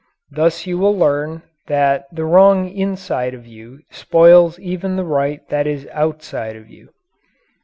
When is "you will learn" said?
0.65-1.43